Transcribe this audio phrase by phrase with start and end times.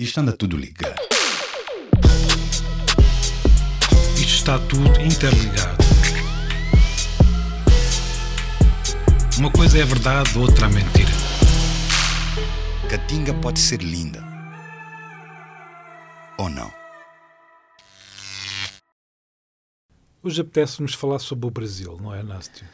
[0.00, 0.94] Isto anda tudo ligado.
[4.14, 5.76] Isto está tudo interligado.
[9.38, 11.10] Uma coisa é verdade, outra é mentira.
[12.88, 14.22] Catinga pode ser linda.
[16.38, 16.72] Ou não?
[20.22, 22.64] Hoje apetece-nos falar sobre o Brasil, não é, Nástio?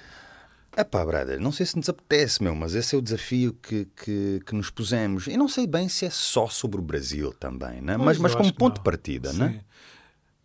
[0.76, 4.40] Epá, brother, não sei se nos apetece, meu, mas esse é o desafio que, que,
[4.44, 5.26] que nos pusemos.
[5.28, 7.96] E não sei bem se é só sobre o Brasil também, né?
[7.96, 8.82] mas, mas como ponto não.
[8.82, 9.38] de partida, Sim.
[9.38, 9.60] né?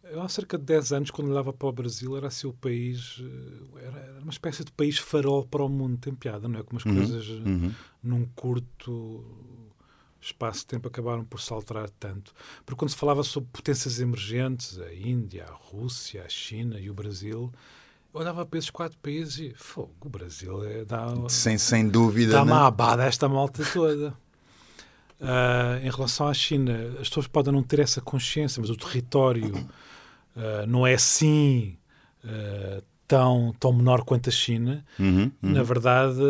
[0.03, 3.21] Eu, há cerca de 10 anos, quando olhava para o Brasil, era assim o país.
[3.21, 5.97] eh, Era, uma espécie de país farol para o mundo.
[5.99, 6.63] Tem piada, não é?
[6.63, 7.71] Como as coisas, eh, Uhum.
[8.01, 9.23] num curto
[10.19, 12.33] espaço de tempo, acabaram por se alterar tanto.
[12.65, 16.93] Porque quando se falava sobre potências emergentes, a Índia, a Rússia, a China e o
[16.93, 17.53] Brasil,
[18.19, 19.53] olhava para esses quatro países e.
[19.55, 22.51] Fogo, o Brasil é, dá, Sem, sem dúvida, Dá né?
[22.51, 24.13] uma abada a esta malta toda.
[25.21, 29.67] Ah, em relação à China, as pessoas podem não ter essa consciência, mas o território
[30.35, 31.77] ah, não é assim
[32.23, 34.85] ah, tão, tão menor quanto a China.
[34.97, 35.31] Uhum, uhum.
[35.41, 36.21] Na verdade,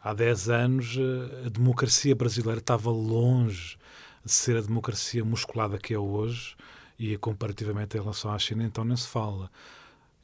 [0.00, 0.98] há 10 anos,
[1.46, 3.76] a democracia brasileira estava longe
[4.24, 6.54] de ser a democracia musculada que é hoje,
[6.96, 9.50] e comparativamente em relação à China, então nem se fala.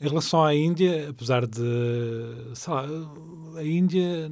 [0.00, 1.60] Em relação à Índia, apesar de.
[2.54, 2.86] Sei lá,
[3.56, 4.30] a Índia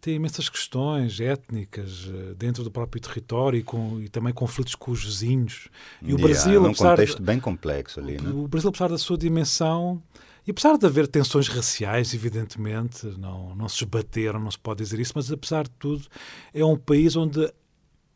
[0.00, 4.92] tem imensas questões étnicas eh, dentro do próprio território e, com, e também conflitos com
[4.92, 5.68] os vizinhos.
[6.00, 8.30] E o Yeah, Brasil, é um apesar de- contexto bem complexo ali, né?
[8.30, 10.02] o Brasil, apesar da sua dimensão,
[10.46, 14.98] e apesar de haver tensões raciais, evidentemente, não, não se esbateram, não se pode dizer
[15.00, 16.06] isso, mas apesar de tudo,
[16.54, 17.52] é um país onde,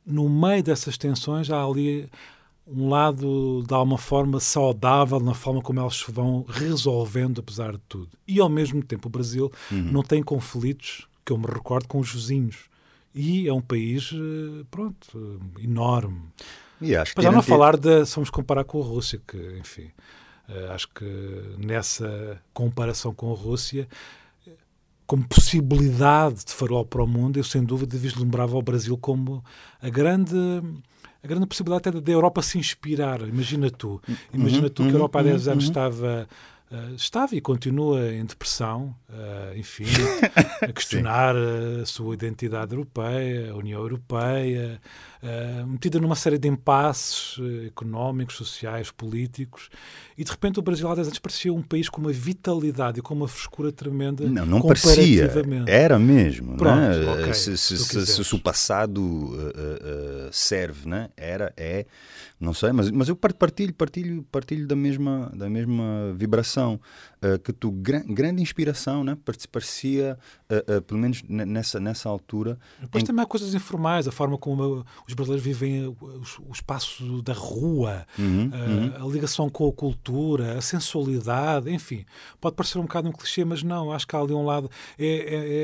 [0.06, 2.08] no meio dessas tensões, há ali
[2.66, 7.80] um lado, de alguma forma, saudável na forma como elas se vão resolvendo, apesar de
[7.88, 8.08] tudo.
[8.26, 9.82] E, ao mesmo tempo, o Brasil Uhum.
[9.92, 12.56] não tem conflitos, que eu me recordo, com os vizinhos.
[13.14, 14.96] E é um país, eh, pronto,
[15.58, 16.22] eh, enorme.
[16.80, 19.36] E acho que Para não garantir- falar de, se vamos comparar com a Rússia, que,
[19.58, 19.90] enfim,
[20.48, 21.04] eh, acho que
[21.58, 23.86] nessa comparação com a Rússia,
[25.06, 29.44] como possibilidade de farol para o mundo, eu sem dúvida vislumbrava o Brasil como
[29.82, 30.34] a grande.
[31.24, 33.22] A grande possibilidade até da Europa se inspirar.
[33.22, 33.98] Imagina tu.
[34.30, 35.70] Imagina tu que a uhum, Europa há 10 uhum, anos uhum.
[35.70, 36.28] estava,
[36.70, 39.86] eh, estava e continua em depressão, eh, enfim,
[40.60, 44.78] a questionar eh, a sua identidade europeia, a União Europeia,
[45.24, 49.70] eh, metida numa série de impasses eh, económicos, sociais, políticos,
[50.18, 53.02] e de repente o Brasil há 10 anos parecia um país com uma vitalidade e
[53.02, 54.28] com uma frescura tremenda.
[54.28, 55.24] Não, não parecia.
[55.66, 56.56] Era mesmo.
[56.56, 57.12] Pronto, né?
[57.22, 61.08] ok, se, se, se se- se- se o passado uh, serve, né?
[61.16, 61.86] era, é,
[62.38, 66.78] não sei, mas, mas eu par- partilho, partilho, partilho da mesma, da mesma vibração.
[67.42, 69.16] que tu, gran- grande inspiração, né?
[69.50, 70.18] Parecia,
[70.86, 74.80] pelo menos ne- nessa, nessa altura, Depois em- também há coisas informais, a forma como
[74.80, 75.86] uh, os brasileiros vivem
[76.20, 82.04] os- o espaço da rua, Uhum, uh, a ligação com a cultura, a sensualidade, enfim.
[82.40, 84.70] Pode parecer um bocado um clichê, mas não, acho que há ali um lado.
[84.98, 85.06] É,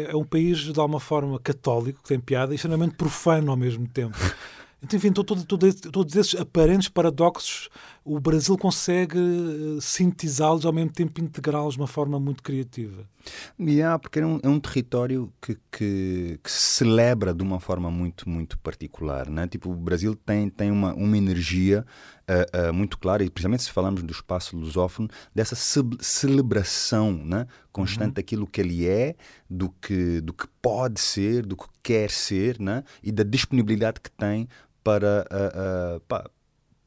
[0.08, 3.56] é- é um país, de alguma forma, católico, que tem piada, e extremamente profano ao
[3.56, 4.16] mesmo tempo.
[4.82, 7.68] Então, enfim, todos esses aparentes paradoxos,
[8.12, 13.08] o Brasil consegue uh, sintetizá-los ao mesmo tempo integrá-los de uma forma muito criativa.
[13.58, 17.88] Yeah, porque é um, é um território que, que, que se celebra de uma forma
[17.88, 19.30] muito, muito particular.
[19.30, 19.46] Né?
[19.46, 21.86] Tipo, o Brasil tem, tem uma, uma energia
[22.26, 27.46] ah, ah, muito clara, e principalmente se falamos do espaço lusófono, dessa ce- celebração né?
[27.70, 29.14] constante daquilo que ele é,
[29.48, 32.82] do que, do que pode ser, do que quer ser, né?
[33.04, 34.48] e da disponibilidade que tem
[34.82, 35.24] para.
[35.30, 36.28] ah, pá,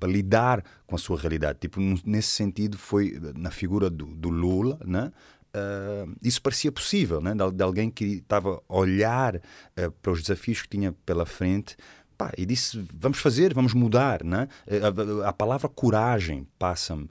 [0.03, 1.59] para lidar com a sua realidade.
[1.61, 5.13] Tipo, nesse sentido, foi na figura do, do Lula, né?
[5.53, 7.33] Ah, isso parecia possível, né?
[7.33, 11.77] de, de alguém que estava a olhar ah, para os desafios que tinha pela frente
[12.17, 14.25] pá, e disse: vamos fazer, vamos mudar.
[14.25, 14.49] Né?
[14.67, 17.07] Ah, A, a palavra coragem passa-me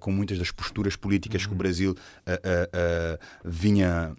[0.00, 1.94] com muitas das posturas políticas que o Brasil
[2.26, 2.40] ah,
[2.72, 4.16] ah, vinha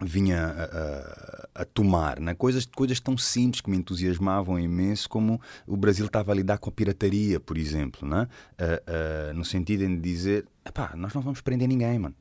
[0.00, 2.34] vinha a, a- a tomar, né?
[2.34, 6.68] coisas, coisas tão simples que me entusiasmavam imenso, como o Brasil estava a lidar com
[6.68, 8.26] a pirataria, por exemplo, né?
[8.58, 8.82] Ah,
[9.30, 12.14] ah, no sentido de dizer: "Epá, nós não vamos prender ninguém, mano.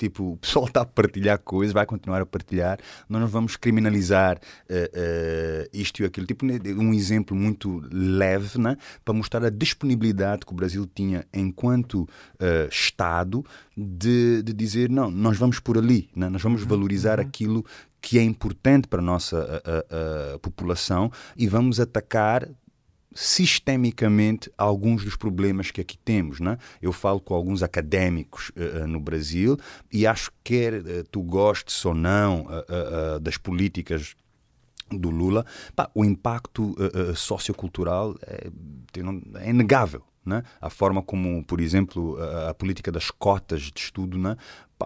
[0.00, 4.40] Tipo, o pessoal está a partilhar coisas, vai continuar a partilhar, nós não vamos criminalizar
[4.40, 6.26] ah, ah, isto e aquilo.
[6.26, 8.78] Tipo, um exemplo muito leve, né?
[9.04, 12.08] para mostrar a disponibilidade que o Brasil tinha enquanto
[12.38, 13.44] ah, Estado
[13.76, 16.30] de, de dizer: não, nós vamos por ali, né?
[16.30, 17.62] nós vamos valorizar aquilo
[18.00, 19.84] que é importante para a nossa ah, ah,
[20.34, 22.48] ah, população e vamos atacar
[23.14, 26.40] sistemicamente alguns dos problemas que aqui temos.
[26.40, 26.58] Né?
[26.80, 29.58] Eu falo com alguns académicos uh, uh, no Brasil
[29.92, 32.46] e acho que quer uh, tu gostes ou não
[33.20, 34.14] das políticas
[34.98, 38.50] do Lula, pá, o impacto uh, uh, sociocultural é,
[39.40, 40.02] é inegável.
[40.24, 40.42] Né?
[40.60, 44.36] A forma como, por exemplo, a, a política das cotas de estudo né?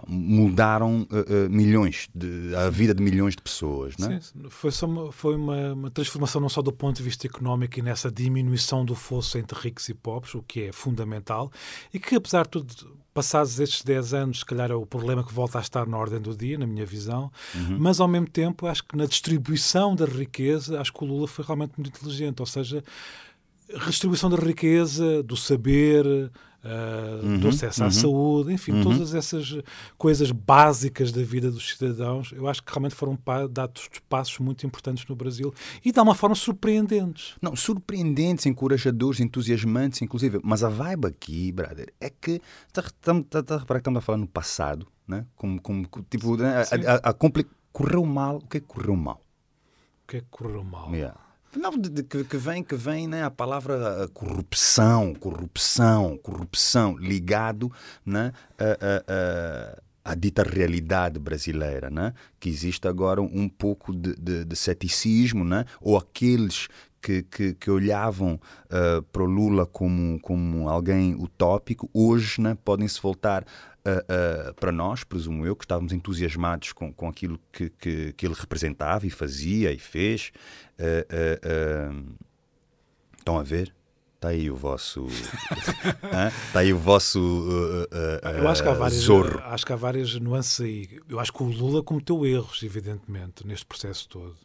[0.07, 3.97] Mudaram uh, uh, milhões, de, a vida de milhões de pessoas.
[3.97, 4.19] Né?
[4.21, 7.81] Sim, foi, uma, foi uma, uma, transformação não só do ponto de vista económico e
[7.81, 11.49] nessa diminuição do fosso entre ricos e pobres, o que é fundamental,
[11.93, 15.33] e que, apesar de tudo, passados estes 10 anos, se calhar é o problema que
[15.33, 17.77] volta a estar na ordem do dia, na minha visão, uhum.
[17.79, 21.45] mas ao mesmo tempo acho que na distribuição da riqueza, acho que o Lula foi
[21.45, 22.83] realmente muito inteligente, ou seja,
[23.73, 26.05] redistribuição da riqueza, do saber,
[26.65, 28.83] uh, uhum, do acesso uhum, à saúde, enfim, uhum.
[28.83, 29.57] todas essas
[29.97, 33.17] coisas básicas da vida dos cidadãos, eu acho que realmente foram
[33.49, 35.53] dados passos muito importantes no Brasil
[35.83, 37.35] e de uma forma surpreendentes.
[37.41, 40.39] Não, surpreendentes, encorajadores, entusiasmantes, inclusive.
[40.43, 42.41] Mas a vibe aqui, brother, é que
[42.75, 45.25] estamos tá, tá, tá, a falar no passado, né?
[45.35, 46.57] Como, como tipo, né?
[46.57, 47.13] a, a, a, a
[47.71, 48.37] correu mal.
[48.37, 49.21] O que é que correu mal?
[50.03, 50.93] O que é que correu mal?
[50.93, 51.19] Yeah.
[51.55, 57.71] Não, de, de, que, vem, que vem né, a palavra corrupção, corrupção, corrupção, ligado
[58.05, 62.13] né, a, a, a, a dita realidade brasileira, né?
[62.39, 65.65] que existe agora um pouco de, de, de ceticismo, né?
[65.81, 66.67] ou aqueles
[67.01, 72.87] que, que, que, olhavam uh, para o Lula como, como alguém utópico, hoje né, podem
[72.87, 73.45] se voltar
[73.85, 78.25] uh, uh, para nós, presumo eu, que estávamos entusiasmados com, com aquilo que, que, que
[78.25, 80.31] ele representava e fazia e fez.
[80.79, 82.15] Uh,
[83.17, 83.73] estão a ver?
[84.15, 85.05] Está aí o vosso.
[86.47, 87.19] Está aí o vosso.
[88.39, 89.39] eu acho que, há várias, zorro.
[89.39, 90.99] acho que há várias nuances aí.
[91.07, 94.35] Eu acho que o Lula cometeu erros, evidentemente, neste processo todo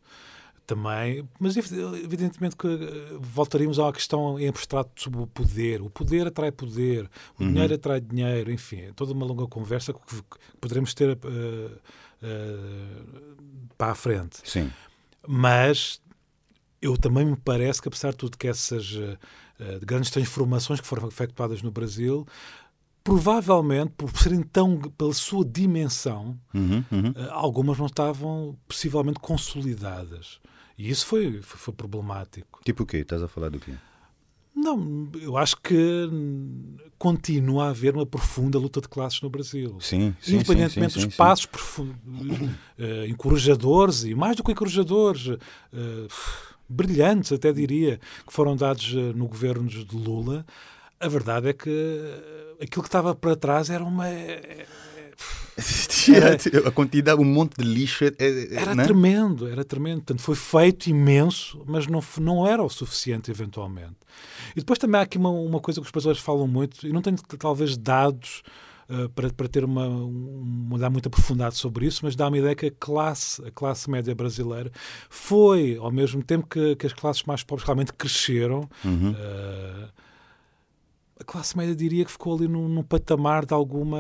[0.71, 5.83] também, mas evidentemente que eh, voltaríamos à questão em abstrato sobre o poder.
[5.83, 7.53] O poder atrai poder, o uhum.
[7.53, 10.01] dinheiro atrai dinheiro, enfim, é toda uma longa conversa que,
[10.61, 11.71] poderemos ter uh, uh,
[13.77, 14.39] para a frente.
[14.45, 14.71] Sim.
[15.27, 16.01] Mas
[16.81, 19.19] eu também me parece que, apesar de tudo, que essas uh,
[19.85, 22.25] grandes transformações que foram efetuadas no Brasil
[23.03, 27.13] provavelmente por serem tão pela sua dimensão uhum, uhum.
[27.31, 30.39] algumas não estavam possivelmente consolidadas
[30.81, 32.59] e isso foi, foi, foi problemático.
[32.65, 32.97] Tipo o quê?
[32.99, 33.73] Estás a falar do quê?
[34.57, 36.09] Não, eu acho que
[36.99, 39.77] continua a haver uma profunda luta de classes no Brasil.
[39.79, 41.47] Sim, sim Independentemente sim, sim, dos passos
[41.79, 45.39] uh, encorajadores e mais do que encorajadores, uh,
[46.67, 50.47] brilhantes até diria, que foram dados uh, no governo de Lula,
[50.99, 51.69] a verdade é que
[52.61, 54.07] aquilo que estava para trás era uma
[56.15, 56.37] era,
[56.69, 58.05] a quantidade, um monte de lixo.
[58.05, 58.85] É, é, era né?
[58.85, 59.99] tremendo, era tremendo.
[59.99, 63.97] Portanto, foi feito imenso, mas não, não era o suficiente, eventualmente.
[64.53, 67.03] E depois também há aqui uma, uma coisa que os brasileiros falam muito, e não
[67.03, 68.43] tenho talvez dados
[68.89, 69.89] uh, para, para ter uma,
[70.79, 74.15] dar muito aprofundado sobre isso, mas dá-me a ideia que a classe, a classe média
[74.15, 74.71] brasileira
[75.09, 78.69] foi, ao mesmo tempo que, que as classes mais pobres realmente cresceram.
[78.85, 79.13] Uhum.
[79.13, 80.10] Uh,
[81.21, 83.99] a classe média diria que ficou ali num, num, patamar de alguma.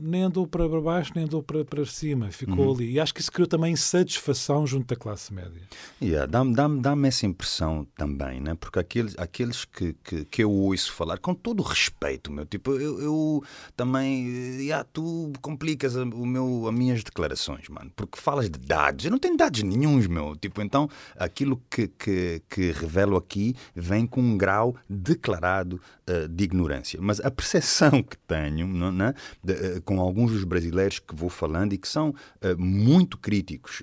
[0.00, 2.74] nem andou para baixo, nem andou para, para cima, ficou uhum.
[2.74, 2.92] ali.
[2.92, 5.62] E acho que isso criou também insatisfação junto da classe média.
[6.02, 8.56] Yeah, Dá-me dá dá essa impressão também, né?
[8.56, 12.72] porque aqueles, aqueles que, que, que, eu ouço falar, com todo o respeito, meu, tipo,
[12.72, 13.44] eu, eu
[13.76, 14.26] também.
[14.58, 19.04] Yeah, tu complicas a, o meu, as minhas declarações, mano, porque falas de dados.
[19.04, 20.34] Eu não tenho dados nenhums, meu.
[20.34, 25.80] Tipo, então, aquilo que, que, que revelo aqui vem com um grau declarado.
[26.08, 26.98] Uh, de ignorância.
[27.00, 28.66] Mas a percepção que tenho
[29.02, 29.14] é?
[29.42, 33.82] de, uh, com alguns dos brasileiros que vou falando e que são uh, muito críticos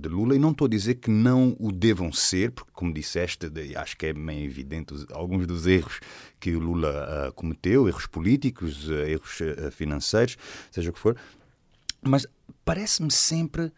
[0.00, 3.48] de Lula, e não estou a dizer que não o devam ser, porque, como disseste,
[3.48, 6.00] de, acho que é bem evidente os, alguns dos erros
[6.38, 9.38] que o Lula cometeu, erros políticos, erros
[9.72, 10.36] financeiros,
[10.70, 11.16] seja o que for,
[12.02, 12.26] mas
[12.64, 13.72] parece-me sempre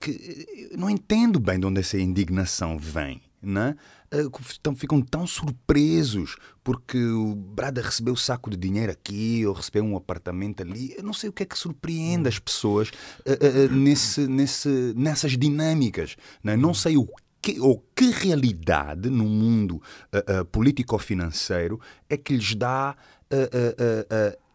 [0.00, 3.22] que não entendo bem de onde essa indignação vem.
[3.42, 3.74] Não
[4.12, 9.84] então ficam tão surpresos porque o Brada recebeu um saco de dinheiro aqui ou recebeu
[9.84, 10.94] um apartamento ali.
[10.96, 15.38] Eu não sei o que é que surpreende as pessoas uh, uh, nesse, nesse, nessas
[15.38, 16.16] dinâmicas.
[16.42, 16.56] Não, é?
[16.56, 17.08] não sei o
[17.40, 19.80] que, ou que realidade no mundo
[20.12, 22.96] uh, político-financeiro é que lhes dá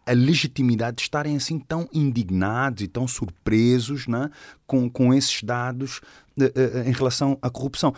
[0.05, 4.29] a legitimidade de estarem assim tão indignados e tão surpresos né,
[4.67, 6.01] com, com esses dados
[6.85, 7.93] em relação à corrupção.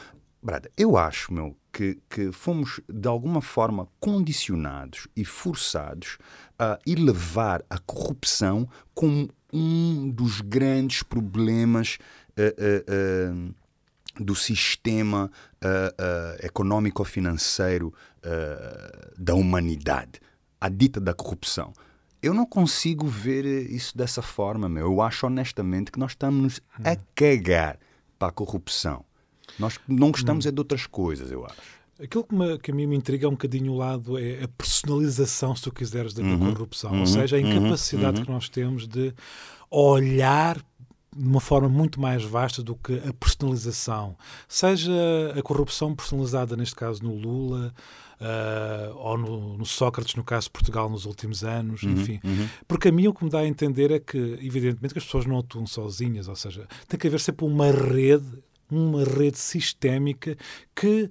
[0.48, 6.18] Brada, eu acho, meu, que, que fomos de alguma forma condicionados e forçados
[6.58, 11.98] a elevar a corrupção como um dos grandes problemas
[12.38, 15.30] uh, uh, uh, do sistema
[16.42, 17.94] econômico-financeiro
[19.18, 20.22] da humanidade,
[20.62, 21.74] a dita da corrupção.
[22.22, 24.86] Eu não consigo ver isso dessa forma, meu.
[24.86, 27.78] Eu acho honestamente que nós estamos a cagar
[28.18, 29.04] para a corrupção.
[29.60, 30.50] Nós não gostamos hum.
[30.50, 31.78] é de outras coisas, eu acho.
[32.02, 34.48] Aquilo que, me, que, a mim me intriga é um bocadinho o lado, é a
[34.48, 36.92] personalização, se tu quiseres, da uhum, corrupção.
[36.92, 39.14] Uhum, Ou seja, a uhum, incapacidade uhum, que nós temos de
[39.72, 40.58] olhar
[41.16, 44.16] de uma forma muito mais vasta do que a personalização.
[44.48, 44.92] Seja
[45.36, 47.74] a corrupção personalizada, neste caso no Lula,
[48.22, 52.20] uh, ou no, no, Sócrates, no caso de Portugal, nos últimos anos, uhum, enfim.
[52.24, 52.48] Uhum.
[52.68, 55.26] Porque a mim o que me dá a entender é que, evidentemente, que as pessoas
[55.26, 60.38] não atuam sozinhas, ou seja, tem que haver sempre uma rede, uma rede sistémica
[60.76, 61.10] que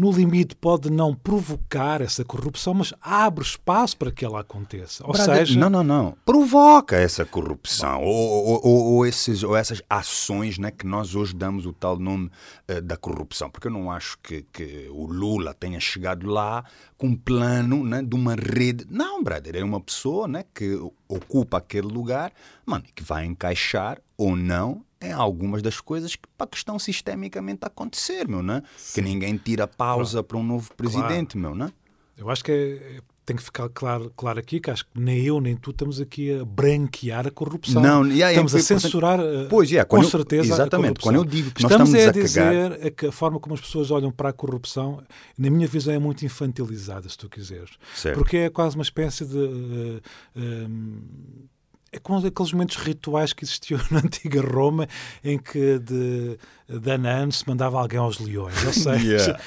[0.00, 5.04] no limite pode não provocar essa corrupção, mas abre espaço para que ela aconteça.
[5.06, 9.54] Ou Braga, seja, não, não, não, provoca essa corrupção ou, ou, ou, ou, esses, ou
[9.54, 12.30] essas ações, né, que nós hoje damos o tal nome
[12.70, 16.64] uh, da corrupção, porque eu não acho que, que o Lula tenha chegado lá
[16.96, 18.86] com um plano, né, de uma rede.
[18.88, 22.32] Não, brother, é uma pessoa, né, que ocupa aquele lugar,
[22.64, 27.60] mano, que vai encaixar ou não em algumas das coisas que, para que estão sistemicamente
[27.62, 28.62] a acontecer, meu, né?
[28.94, 30.24] Que ninguém tira pausa claro.
[30.24, 31.56] para um novo presidente, claro.
[31.56, 31.72] meu, né?
[32.18, 35.40] Eu acho que é, tem que ficar claro, claro aqui que acho que nem eu
[35.40, 37.80] nem tu estamos aqui a branquear a corrupção.
[37.80, 41.62] Não, yeah, estamos é, a censurar pois, yeah, com certeza exatamente, quando eu digo que
[41.62, 42.92] estamos, nós estamos a, a dizer cagar...
[42.92, 45.02] que a forma como as pessoas olham para a corrupção,
[45.38, 47.70] na minha visão, é muito infantilizada, se tu quiseres.
[47.94, 48.18] Certo.
[48.18, 49.38] Porque é quase uma espécie de...
[49.38, 50.00] Uh,
[50.36, 51.50] uh,
[51.92, 54.88] é como aqueles momentos rituais que existiam na antiga Roma
[55.24, 58.64] em que de, de se mandava alguém aos leões.
[58.64, 59.40] Ou seja, yeah.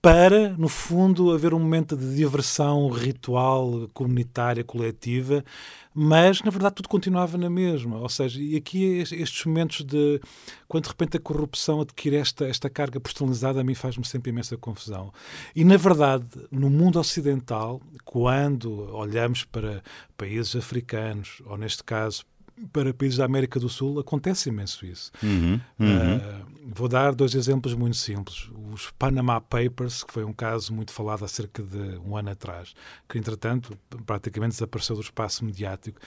[0.00, 5.44] Para, no fundo, haver um momento de diversão ritual, comunitária, coletiva,
[5.92, 7.98] mas na verdade tudo continuava na mesma.
[7.98, 10.20] Ou seja, e aqui estes momentos de
[10.68, 14.56] quando de repente a corrupção adquire esta, esta carga personalizada, a mim faz-me sempre imensa
[14.56, 15.12] confusão.
[15.56, 19.82] E na verdade, no mundo ocidental, quando olhamos para
[20.16, 22.24] países africanos, ou neste caso
[22.72, 25.10] para países da América do Sul acontece imenso isso.
[25.22, 26.16] Uhum, uhum.
[26.16, 28.48] Uh, vou dar dois exemplos muito simples.
[28.72, 32.74] Os Panama Papers, que foi um caso muito falado há cerca de um ano atrás,
[33.08, 36.00] que entretanto praticamente desapareceu do espaço mediático.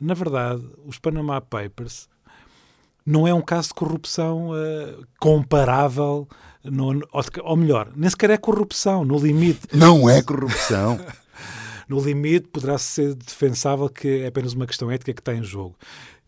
[0.00, 2.08] Na verdade, os Panama Papers
[3.04, 6.26] não é um caso de corrupção uh, comparável,
[6.62, 7.02] no,
[7.42, 9.68] ou melhor, nem sequer é corrupção, no limite.
[9.76, 10.98] Não é corrupção.
[11.86, 15.76] no limite, poderá ser defensável que é apenas uma questão ética que está em jogo.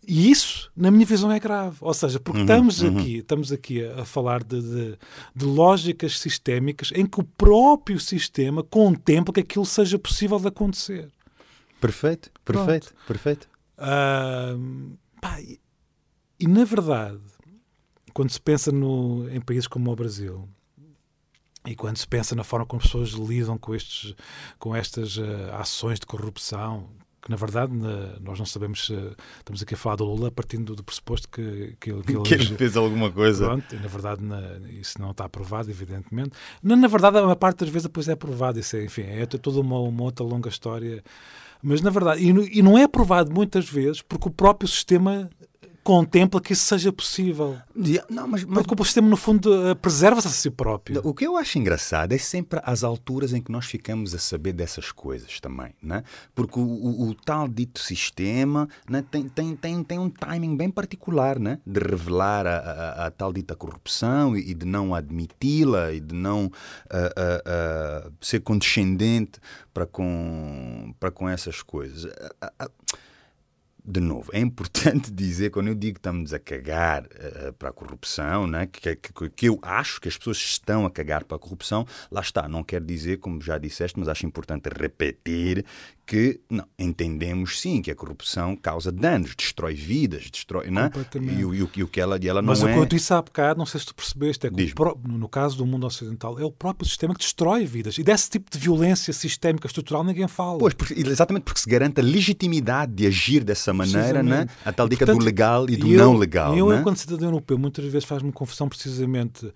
[0.07, 1.79] E isso, na minha visão, é grave.
[1.81, 2.99] Ou seja, porque uhum, estamos, uhum.
[2.99, 4.99] Aqui, estamos aqui a, falar de, de,
[5.35, 11.11] de, lógicas sistémicas em que o próprio sistema contempla que aquilo seja possível de acontecer.
[11.81, 13.07] Perfeito, perfeito, Pronto.
[13.07, 13.49] perfeito.
[13.79, 15.61] Uh, pá, e,
[16.39, 17.21] e, na verdade,
[18.15, 20.49] quando se pensa no, em países como o Brasil,
[21.67, 24.15] e quando se pensa na forma como as pessoas lidam com, estes,
[24.59, 26.89] com estas uh, ações de corrupção,
[27.27, 28.95] que na verdade na, nós não sabemos se
[29.39, 32.47] estamos aqui a falar do Lula partindo do pressuposto que, que, que, ele, que ele
[32.57, 33.47] fez alguma coisa.
[33.47, 34.41] Pronto, e na verdade na,
[34.71, 36.31] isso não está aprovado, evidentemente.
[36.63, 38.61] Na, na verdade, a parte das vezes depois é aprovado.
[38.61, 41.03] Isso é, enfim, é toda uma, uma outra longa história.
[41.61, 45.29] Mas na verdade, e não é aprovado muitas vezes porque o próprio sistema
[45.87, 47.57] contempla que isso seja possível.
[48.11, 48.67] Não, mas, mas...
[48.67, 51.01] Porque o sistema, no fundo, eh, preserva-se a si próprio.
[51.05, 54.53] O que eu acho engraçado é sempre as alturas em que nós ficamos a saber
[54.53, 55.77] dessas coisas também.
[55.81, 56.03] Né?
[56.35, 60.69] Porque o, o, o tal dito sistema né, tem, tem, tem, tem um timing bem
[60.69, 61.61] particular né?
[61.65, 66.47] de revelar a, a, a tal dita corrupção e, de não admiti-la e de não
[66.47, 69.39] uh, uh, uh, ser condescendente
[69.73, 72.11] para com, para com essas coisas
[73.87, 77.73] de novo, é importante dizer, quando eu digo que estamos a cagar uh, para a
[77.73, 81.39] corrupção, né, que, que, que, eu acho que as pessoas estão a cagar para a
[81.39, 85.65] corrupção, lá está, não quer dizer, como já disseste, mas acho importante repetir
[86.07, 90.71] que não, entendemos sim que a corrupção causa danos, destrói vidas, destrói.
[90.71, 90.91] Né?
[91.15, 92.75] E, o, e, o, e o que ela, e ela Mas não o é.
[92.75, 95.59] que eu disse há bocado, não sei se tu percebeste, é que pro, no caso
[95.59, 97.99] do mundo ocidental, é o próprio sistema que destrói vidas.
[97.99, 100.59] E desse tipo de violência sistémica estrutural ninguém fala.
[100.59, 104.47] Pois, porque, exatamente porque se garante a legitimidade de agir dessa maneira, né?
[104.65, 106.57] a tal dica do legal e do eu, não legal.
[106.57, 106.79] Eu, né?
[106.81, 109.53] enquanto cidadão europeu, muitas vezes faz-me confusão precisamente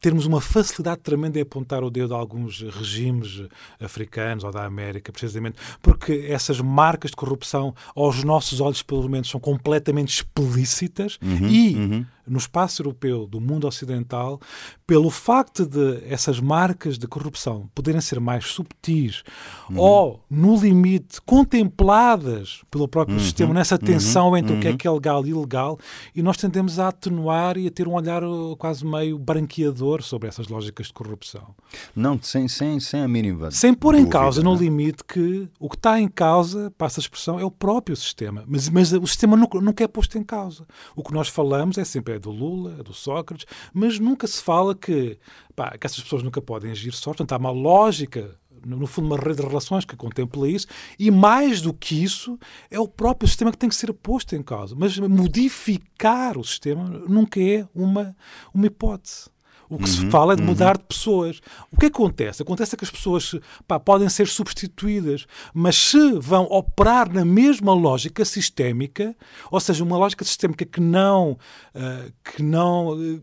[0.00, 3.42] termos uma facilidade tremenda em apontar o dedo a alguns regimes
[3.80, 9.28] africanos ou da América, precisamente porque essas marcas de corrupção, aos nossos olhos, pelo menos,
[9.28, 11.74] são completamente explícitas uhum, e.
[11.74, 14.40] Uhum no espaço europeu do mundo ocidental,
[14.86, 19.22] pelo facto de essas marcas de corrupção poderem ser mais subtis
[19.70, 19.78] uhum.
[19.78, 23.22] ou, no limite, contempladas pelo próprio uhum.
[23.22, 23.80] sistema, nessa uhum.
[23.80, 24.76] tensão entre o que é uhum.
[24.76, 25.78] que é legal e ilegal,
[26.14, 30.28] e nós tendemos a atenuar e a ter um olhar uh, quase meio branqueador sobre
[30.28, 31.54] essas lógicas de corrupção.
[31.94, 33.50] Não, sem, sem, sem a mínima.
[33.50, 34.60] Sem pôr em causa, no né?
[34.60, 38.44] limite, que o que está em causa, passa a expressão, é o próprio sistema.
[38.46, 40.66] Mas, mas o sistema nunca, nunca é posto em causa.
[40.94, 44.42] O que nós falamos é sempre é do Lula, é do Sócrates, mas nunca se
[44.42, 45.18] fala que,
[45.56, 47.10] pá, que essas pessoas nunca podem agir só.
[47.10, 50.66] Portanto, há uma lógica no fundo, uma rede de relações que contempla isso,
[50.98, 52.38] e mais do que isso,
[52.70, 54.74] é o próprio sistema que tem que ser posto em causa.
[54.76, 58.16] Mas modificar o sistema nunca é uma,
[58.52, 59.30] uma hipótese.
[59.68, 61.40] O que se fala é de mudar de pessoas.
[61.70, 62.42] O que acontece?
[62.42, 63.34] Acontece que as pessoas
[63.66, 69.14] pá, podem ser substituídas, mas se vão operar na mesma lógica sistémica,
[69.50, 71.32] ou seja, uma lógica sistémica que não,
[71.74, 73.22] uh, que não, uh,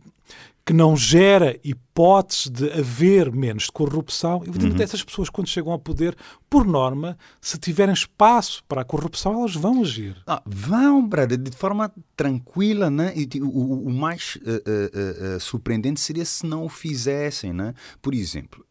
[0.65, 5.77] que não gera hipótese de haver menos de corrupção, evidentemente essas pessoas, quando chegam ao
[5.77, 6.17] poder,
[6.49, 10.17] por norma, se tiverem espaço para a corrupção, elas vão agir.
[10.25, 13.13] Ah, vão, brother, de forma tranquila, né?
[13.15, 17.75] E o, o, o mais uh, uh, uh, surpreendente seria se não o fizessem, né?
[18.01, 18.65] Por exemplo,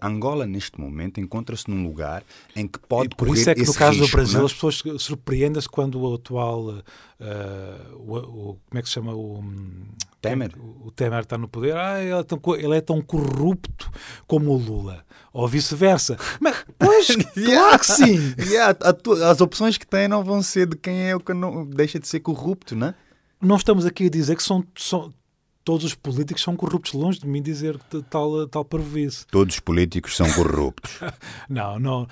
[0.00, 2.22] Angola neste momento encontra-se num lugar
[2.54, 4.44] em que pode e por isso é que no caso risco, do Brasil né?
[4.44, 6.82] as pessoas surpreendem-se quando o atual
[7.94, 9.42] o, o, como é que se chama o
[10.28, 10.52] Temer.
[10.58, 11.76] O, o Temer está no poder.
[11.76, 13.90] Ah, ele é tão, ele é tão corrupto
[14.26, 15.04] como o Lula.
[15.32, 16.16] Ou vice-versa.
[16.40, 18.34] Mas, pois, claro que sim.
[18.48, 18.76] Yeah,
[19.28, 22.08] as opções que tem não vão ser de quem é o que não deixa de
[22.08, 22.94] ser corrupto, né?
[23.40, 25.12] Não estamos aqui a dizer que são, são
[25.66, 27.76] todos os políticos são corruptos, longe de mim dizer
[28.08, 29.26] tal, tal parvoíce.
[29.26, 31.00] Todos os políticos são corruptos.
[31.50, 32.08] não, não.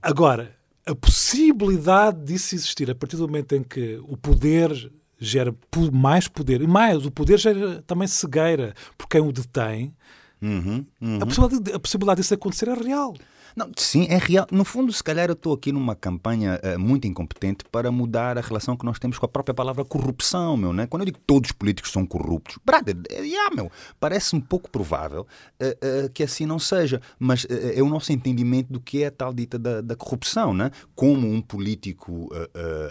[0.00, 0.56] Agora,
[0.86, 4.92] a possibilidade disso existir a partir do momento em que o poder
[5.24, 5.54] gera
[5.92, 9.94] mais poder, e mais, o poder gera também cegueira por quem o detém,
[10.40, 11.18] uhum, uhum.
[11.20, 13.14] A, possibilidade, a possibilidade disso acontecer é real.
[13.56, 14.46] Não, sim, é real.
[14.50, 18.40] No fundo, se calhar eu estou aqui numa campanha uh, muito incompetente para mudar a
[18.40, 20.86] relação que nós temos com a própria palavra corrupção, meu, né?
[20.88, 23.70] Quando eu digo que todos os políticos são corruptos, brother, yeah, meu,
[24.00, 25.26] parece um pouco provável
[25.62, 29.10] uh, uh, que assim não seja, mas é o nosso entendimento do que é a
[29.10, 30.70] tal dita da, da corrupção, né?
[30.94, 32.30] Como um político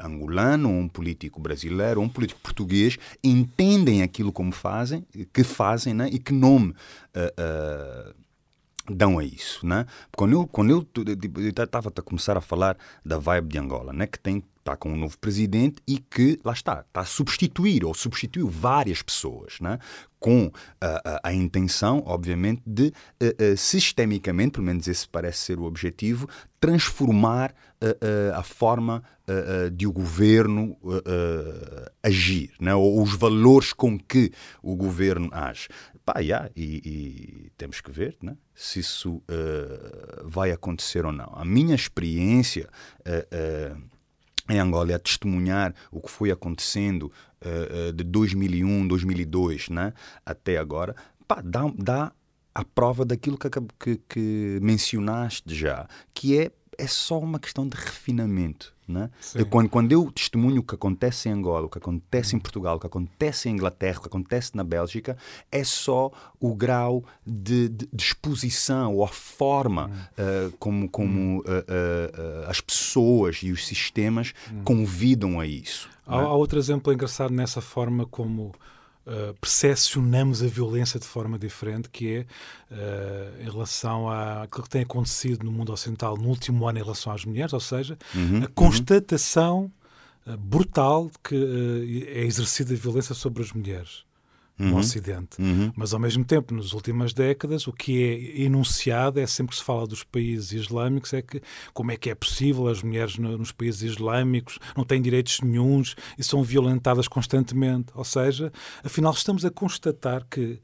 [0.03, 6.09] angolano, um político brasileiro, um político português entendem aquilo como fazem, que fazem, né?
[6.11, 6.73] E que nome
[8.89, 9.85] dão a isso, né?
[10.15, 14.19] Quando eu quando eu estava a começar a falar da vibe de Angola, né, que
[14.19, 18.49] tem está com um novo presidente e que lá está está a substituir ou substituiu
[18.49, 19.77] várias pessoas, né?
[20.19, 22.87] Com a, a, a intenção, obviamente, de
[23.21, 26.29] uh, uh, sistemicamente, pelo menos esse parece ser o objetivo,
[26.61, 29.03] transformar uh, a forma
[29.73, 30.77] de o governo
[32.03, 32.75] agir, né?
[32.75, 35.69] ou os valores com que o governo age.
[36.05, 38.35] Pá, yeah, e, e, temos que ver né?
[38.53, 41.31] se isso uh, vai acontecer ou não.
[41.33, 42.67] A minha experiência
[42.99, 43.81] uh, uh,
[44.49, 47.11] em Angola é testemunhar o que foi acontecendo
[47.93, 49.93] de 2001, 2002 né?
[50.25, 50.95] até agora,
[51.27, 52.11] pá, dá, dá
[52.55, 57.75] a prova daquilo que, que, que mencionaste já, que é é só uma questão de
[57.75, 58.73] refinamento.
[58.85, 59.09] Né?
[59.33, 62.75] Eu, quando, quando eu testemunho o que acontece em Angola, o que acontece em Portugal,
[62.75, 65.17] o que acontece em Inglaterra, o que acontece na Bélgica,
[65.49, 71.43] é só o grau de, de, de exposição ou a forma uh, como, como uh,
[71.43, 74.33] uh, as pessoas e os sistemas
[74.65, 75.89] convidam a isso.
[76.05, 76.23] Há, né?
[76.23, 78.53] há outro exemplo engraçado nessa forma como
[79.05, 82.25] Uh, percepcionamos a violência de forma diferente, que é
[82.71, 87.11] uh, em relação àquilo que tem acontecido no mundo ocidental no último ano em relação
[87.11, 89.69] às mulheres, ou seja, uhum, a constatação
[90.25, 94.05] uh, brutal que é exercida a violência sobre as mulheres
[94.57, 94.77] no Uhum.
[94.77, 95.41] Ocidente.
[95.41, 95.73] Uhum.
[95.75, 98.03] Mas, ao mesmo tempo, nas últimas décadas, o que
[98.37, 101.41] é enunciado é sempre que se fala dos países islâmicos, é que
[101.73, 105.95] como é que é possível as mulheres no, nos países islâmicos não têm direitos nenhums
[106.17, 107.87] e são violentadas constantemente.
[107.95, 110.59] Ou seja, afinal, estamos a constatar que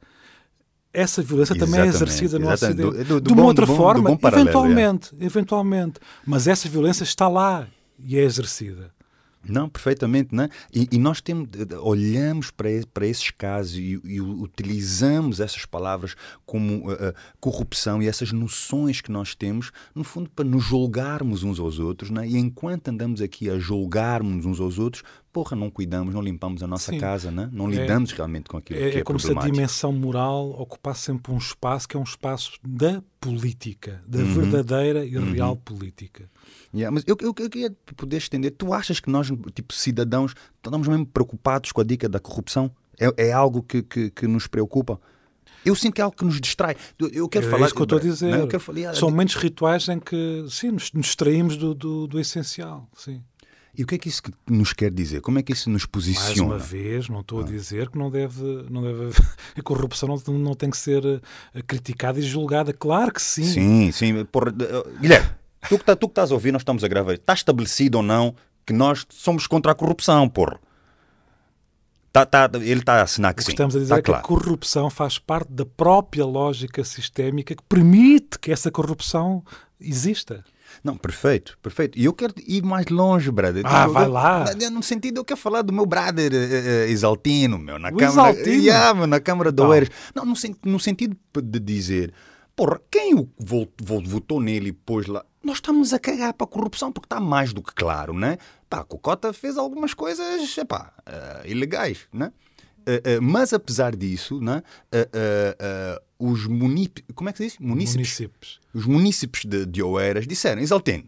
[0.92, 2.82] essa violência também é Exatamente, exercida no exatamente.
[2.86, 3.08] Ocidente.
[3.08, 6.00] Do- do de uma bom- outra bom- forma, bom paralelo, eventualmente, eventualmente.
[6.26, 7.66] Mas essa violência está lá
[7.98, 8.92] e é exercida.
[9.48, 10.50] Não, perfeitamente, né?
[10.72, 11.48] E, e nós temos,
[11.80, 18.32] olhamos para, para esses casos e, e utilizamos essas palavras como uh, corrupção e essas
[18.32, 22.28] noções que nós temos, no fundo, para nos julgarmos uns aos outros, né?
[22.28, 26.66] E enquanto andamos aqui a julgarmos uns aos outros, porra, não cuidamos, não limpamos a
[26.66, 26.98] nossa Sim.
[26.98, 27.48] casa, né?
[27.52, 30.50] Não É- lidamos realmente com aquilo É, que é, é como se a dimensão moral
[30.60, 34.34] ocupasse sempre um espaço que é um espaço da política, da Uhum.
[34.34, 36.28] verdadeira e real política.
[36.74, 38.52] Yeah, mas eu, eu, eu queria poder estender.
[38.56, 42.70] Tu achas que nós, tipo cidadãos, estamos mesmo preocupados com a dica da corrupção?
[42.98, 45.00] É, é algo que, que, que nos preocupa?
[45.64, 46.74] Eu sinto que é algo que nos distrai.
[46.98, 47.66] Eu, quero é falar.
[47.66, 48.30] isso que eu estou a dizer.
[48.36, 48.62] Não, quero
[48.94, 52.88] São momentos rituais em que, sim, nos, nos distraímos do, do, do essencial.
[52.94, 53.22] Sim.
[53.76, 55.20] E o que é que isso nos quer dizer?
[55.20, 56.28] Como é que isso nos posiciona?
[56.28, 58.42] Mais uma vez, não estou a dizer que não deve.
[58.68, 59.12] Não deve
[59.56, 62.72] a corrupção não, não tem que ser eh, criticada e julgada.
[62.72, 63.44] Claro que sim.
[63.44, 64.24] Sim, sim.
[64.24, 64.52] Porra,
[65.00, 65.30] Guilherme,
[65.68, 67.14] tu que, tá, tu que estás a ouvir, nós estamos a gravar.
[67.14, 68.34] Está estabelecido ou não
[68.66, 70.58] que nós somos contra a corrupção, porra.
[72.12, 73.52] Tá, tá, ele está a assinar que o sim.
[73.52, 74.24] estamos a dizer tá é que claro.
[74.24, 79.44] a corrupção faz parte da própria lógica sistémica que permite que essa corrupção
[79.80, 80.44] exista.
[80.84, 81.98] Não, perfeito, perfeito.
[81.98, 83.62] E eu quero ir mais longe, brother.
[83.66, 84.44] Ah, Tipo, vai eu- lá.
[84.70, 88.30] No sentido, eu quero falar do meu brother eh, Exaltino, meu, na O Câmara.
[88.30, 88.62] Exaltino?
[88.62, 89.68] Yeah, meu, na Câmara de Tá.
[89.68, 89.90] Oeiras.
[90.14, 92.12] Não, no, no sentido de dizer,
[92.56, 95.24] porra, quem votou nele e pôs lá?
[95.42, 98.36] Nós estamos a cagar para a corrupção porque está mais do que claro, né?
[98.68, 102.30] Pá, Cocota fez algumas coisas, epá, eh, ilegais, né?
[102.86, 104.62] Eh, eh, mas apesar disso, né?
[106.18, 107.58] os munícipes, como é que se diz?
[107.58, 108.60] Munícipes Municípios.
[108.74, 111.04] os munícipes de, de Oeiras disseram: Exaltino,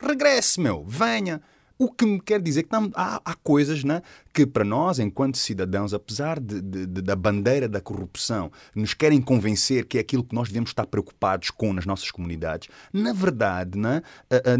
[0.00, 1.40] regresse, meu, venha.
[1.84, 5.92] O que me quer dizer que há, há coisas né, que, para nós, enquanto cidadãos,
[5.92, 10.32] apesar de, de- de- da bandeira da corrupção, nos querem convencer que é aquilo que
[10.32, 14.00] nós devemos estar preocupados com nas nossas comunidades, na verdade, né,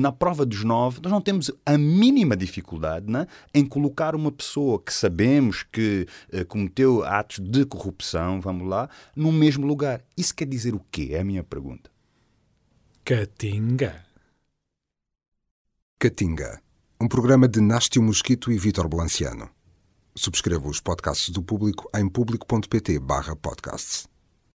[0.01, 4.83] na prova dos nove, nós não temos a mínima dificuldade né, em colocar uma pessoa
[4.83, 10.03] que sabemos que eh, cometeu atos de corrupção, vamos lá, no mesmo lugar.
[10.17, 11.11] Isso quer dizer o quê?
[11.13, 11.89] É a minha pergunta.
[13.05, 14.05] Catinga.
[16.01, 16.61] Catinga,
[17.03, 19.51] um programa de Nástio Mosquito e Vítor Blanciano.
[20.15, 24.12] Subscreva os podcasts do Público em público.pt/podcasts.